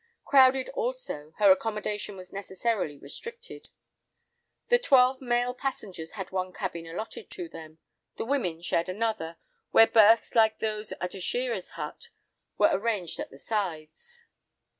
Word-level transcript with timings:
Crowded 0.25 0.67
also, 0.69 1.35
her 1.37 1.51
accommodation 1.51 2.17
was 2.17 2.33
necessarily 2.33 2.97
restricted. 2.97 3.69
The 4.69 4.79
twelve 4.79 5.21
male 5.21 5.53
passengers 5.53 6.13
had 6.13 6.31
one 6.31 6.53
cabin 6.53 6.87
allotted 6.87 7.29
to 7.29 7.47
them. 7.47 7.77
The 8.17 8.25
women 8.25 8.63
shared 8.63 8.89
another, 8.89 9.37
where 9.69 9.85
berths 9.85 10.33
like 10.33 10.57
those 10.57 10.91
at 10.93 11.13
a 11.13 11.21
shearer's 11.21 11.69
hut 11.77 12.09
were 12.57 12.71
arranged 12.71 13.19
at 13.19 13.29
the 13.29 13.37
sides. 13.37 14.23